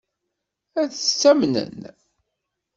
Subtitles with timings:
[0.81, 1.81] Ad tt-amnen?